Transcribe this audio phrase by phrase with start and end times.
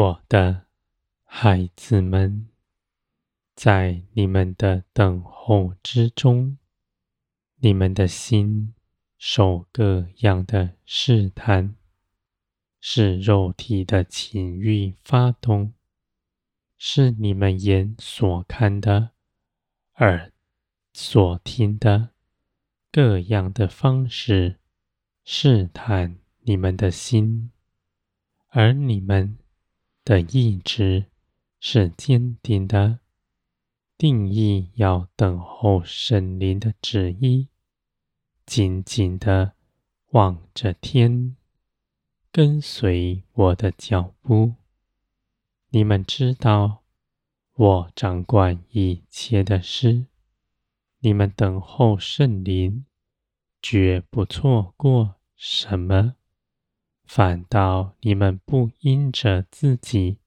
[0.00, 0.64] 我的
[1.24, 2.48] 孩子们，
[3.54, 6.56] 在你们的等候之中，
[7.56, 8.72] 你们的心
[9.18, 11.76] 受各样的试探，
[12.80, 15.74] 是肉体的情欲发动，
[16.78, 19.10] 是你们眼所看的、
[19.96, 20.32] 耳
[20.94, 22.08] 所听的
[22.90, 24.60] 各样的方式
[25.26, 27.50] 试探你们的心，
[28.48, 29.36] 而你们
[30.10, 31.04] 的意志
[31.60, 32.98] 是坚定的。
[33.96, 37.46] 定义要等候圣灵的旨意，
[38.44, 39.52] 紧紧地
[40.08, 41.36] 望着天，
[42.32, 44.54] 跟随我的脚步。
[45.68, 46.82] 你们知道，
[47.54, 50.06] 我掌管一切的事。
[50.98, 52.84] 你们等候圣灵，
[53.62, 56.16] 绝不错过什么。
[57.12, 60.18] 反倒你们不因着自己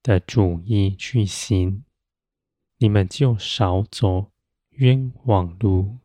[0.00, 1.82] 的主意去行。
[2.78, 4.30] 你们就少走
[4.68, 5.98] 冤枉路，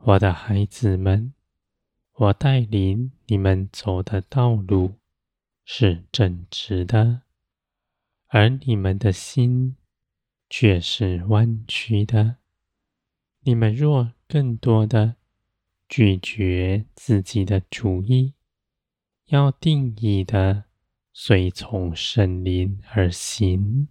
[0.00, 1.32] 我的孩子们，
[2.12, 4.96] 我带领你们走的道路
[5.64, 7.22] 是正直的，
[8.26, 9.78] 而你们的心
[10.50, 12.36] 却是弯曲的。
[13.40, 15.16] 你们若更多的
[15.88, 18.34] 拒绝自己的主意，
[19.32, 20.64] 要定义的
[21.10, 23.88] 随从圣灵而行。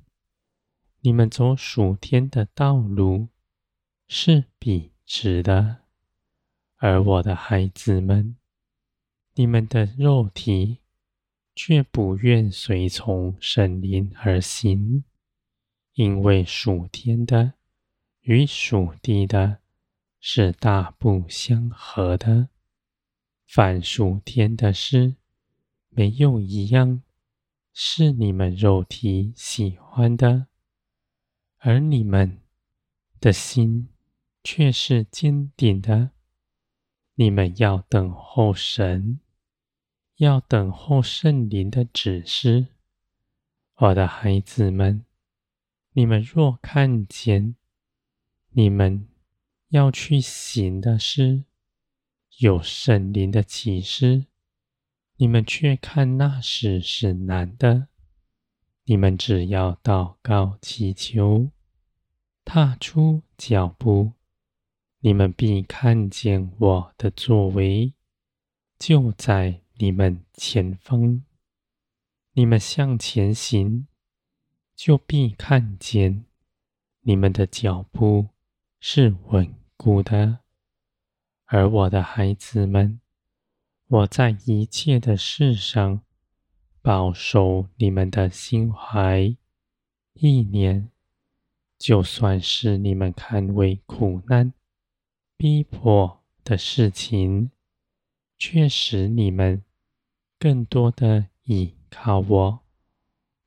[0.99, 3.29] 你们走属天的道路
[4.07, 5.77] 是笔直的，
[6.77, 8.37] 而我的孩子们，
[9.33, 10.77] 你们的肉体
[11.55, 15.03] 却不愿随从圣灵而行，
[15.93, 17.53] 因为属天的
[18.21, 19.57] 与属地的
[20.19, 22.49] 是大不相合的。
[23.47, 25.15] 凡属天的事，
[25.91, 27.03] 没有一样
[27.71, 30.47] 是你们肉体喜欢的。
[31.57, 32.41] 而你们
[33.19, 33.89] 的心
[34.43, 36.09] 却是坚定的，
[37.13, 39.19] 你们要等候神，
[40.15, 42.67] 要等候圣灵的指示。
[43.75, 45.05] 我的孩子们，
[45.93, 47.55] 你们若看见
[48.49, 49.07] 你们
[49.69, 51.43] 要去行的事，
[52.39, 54.25] 有圣灵的启示，
[55.21, 57.89] 你们却看那事是难的。
[58.85, 61.51] 你们只要祷告祈求，
[62.43, 64.13] 踏出脚步，
[65.01, 67.93] 你们必看见我的作为，
[68.79, 71.23] 就在你们前方。
[72.33, 73.85] 你们向前行，
[74.75, 76.25] 就必看见
[77.01, 78.29] 你们的脚步
[78.79, 80.39] 是稳固的。
[81.45, 83.00] 而我的孩子们，
[83.91, 86.01] 我在一切的事上。
[86.83, 89.35] 保守你们的心怀
[90.13, 90.89] 意念，
[91.77, 94.51] 就算是你们看为苦难、
[95.37, 97.51] 逼迫的事情，
[98.39, 99.63] 却使你们
[100.39, 102.59] 更多的倚靠我，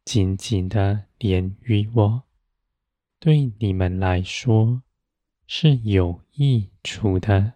[0.04, 2.22] 紧紧的连于我，
[3.18, 4.82] 对你们来说
[5.48, 7.54] 是有益处的，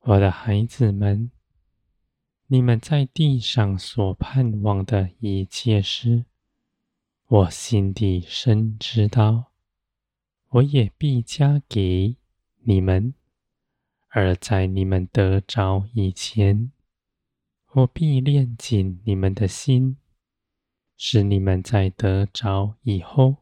[0.00, 1.30] 我的孩子们。
[2.54, 6.24] 你们在地上所盼望的一切事，
[7.26, 9.46] 我心底深知道，
[10.50, 12.14] 我也必加给
[12.60, 13.12] 你们；
[14.06, 16.70] 而在你们得着以前，
[17.72, 19.96] 我必炼净你们的心，
[20.96, 23.38] 使你们在得着以后，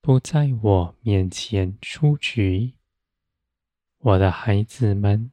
[0.00, 2.72] 不在我面前出局。
[3.98, 5.30] 我的孩子们，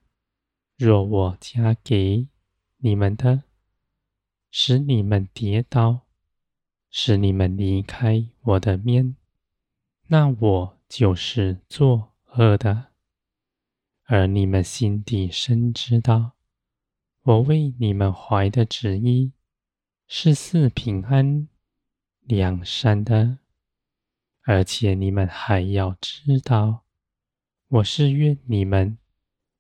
[0.75, 2.27] 若我加给
[2.83, 3.43] 你们的，
[4.49, 6.07] 使你们跌倒，
[6.89, 9.15] 使你们离开我的面，
[10.07, 12.87] 那我就是作恶的。
[14.05, 16.33] 而你们心底深知道，
[17.21, 19.31] 我为你们怀的旨意
[20.07, 21.47] 是赐平安、
[22.21, 23.37] 良善的。
[24.41, 26.83] 而且你们还要知道，
[27.67, 28.97] 我是愿你们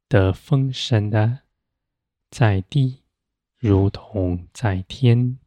[0.07, 1.41] 得丰盛的，
[2.31, 3.00] 在地。
[3.63, 5.37] 如同在天，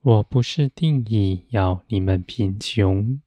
[0.00, 3.20] 我不是定义要你们贫穷，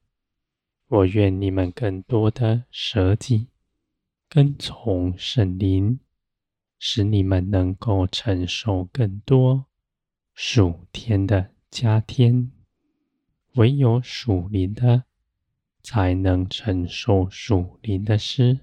[0.88, 3.48] 我愿你们更多的舍己，
[4.26, 6.00] 跟从圣灵，
[6.78, 9.66] 使你们能够承受更多
[10.32, 12.50] 属天的加添。
[13.56, 15.04] 唯有属灵的，
[15.82, 18.60] 才能承受属灵的事；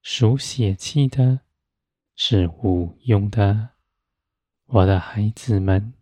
[0.00, 1.40] 属血气的，
[2.16, 3.72] 是无用的。
[4.70, 5.94] 我的孩子们，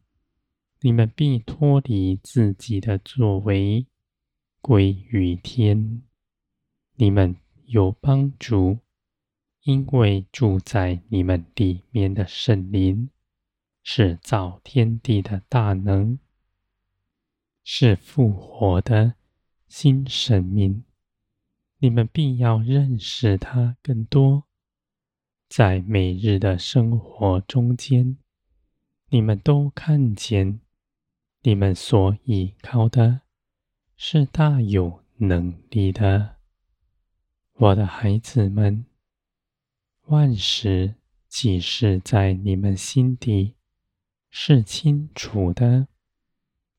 [0.81, 3.87] 你们必脱离自己的作为，
[4.61, 6.03] 归于天。
[6.97, 7.37] 你们
[7.67, 8.81] 有帮助，
[9.63, 13.11] 因为住在你们里面的圣灵
[13.85, 16.19] 是造天地的大能，
[17.63, 19.15] 是复活的
[19.69, 20.83] 新神明。
[21.79, 24.43] 你们必要认识他更多，
[25.49, 28.19] 在每日的生活中间，
[29.09, 30.61] 你们都看见，
[31.43, 33.21] 你们所依靠的
[33.97, 36.37] 是大有能力的。
[37.53, 38.85] 我的孩子们，
[40.07, 40.97] 万事
[41.29, 43.55] 即是在你们心底
[44.29, 45.87] 是清楚的，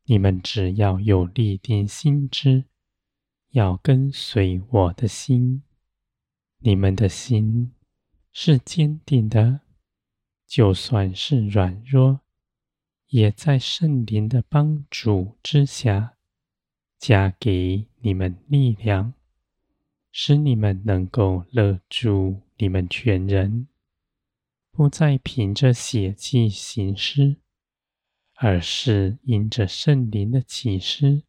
[0.04, 2.66] 你们只要有立定心志。
[3.52, 5.64] 要跟随我的心，
[6.60, 7.74] 你们的心
[8.34, 9.62] 是坚定的，
[10.48, 12.22] 就算是软弱，
[13.10, 16.16] 也在圣灵的帮助之下，
[16.98, 19.14] 加给你们力量，
[20.12, 23.68] 使你们能够勒住你们全人，
[24.72, 27.36] 不再凭着血气行事，
[28.36, 31.24] 而是因着圣灵的启示。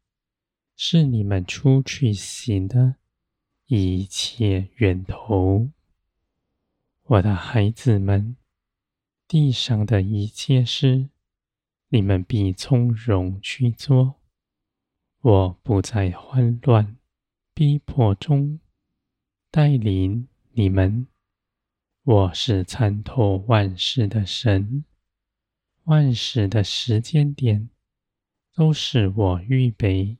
[0.80, 2.94] 是你们出去行的
[3.66, 5.70] 一切源头，
[7.02, 8.36] 我的孩子们，
[9.28, 11.10] 地上的一切事，
[11.88, 14.14] 你们必从容去做。
[15.20, 16.96] 我不在慌乱、
[17.52, 18.58] 逼迫中
[19.50, 21.06] 带领你们。
[22.04, 24.86] 我是参透万事的神，
[25.84, 27.68] 万事的时间点
[28.54, 30.16] 都是我预备。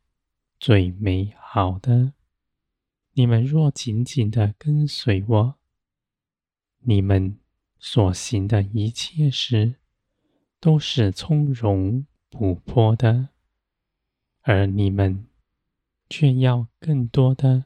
[0.60, 2.12] 最美好的，
[3.12, 5.54] 你们若紧紧的跟随我，
[6.80, 7.38] 你们
[7.78, 9.76] 所行的一切事
[10.60, 13.28] 都是从容不迫的，
[14.42, 15.26] 而你们
[16.10, 17.64] 却要更多的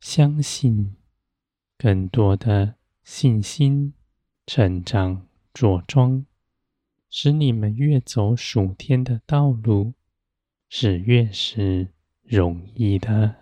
[0.00, 0.96] 相信，
[1.78, 3.94] 更多的信心
[4.46, 6.26] 成长茁壮，
[7.08, 9.94] 使你们越走属天的道路，
[10.68, 11.88] 是越是
[12.22, 13.41] 容易的。